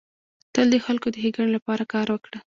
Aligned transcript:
تل 0.53 0.67
د 0.73 0.75
خلکو 0.85 1.07
د 1.11 1.15
ښيګڼي 1.21 1.49
لپاره 1.57 1.83
کار 1.93 2.07
وکړه. 2.11 2.37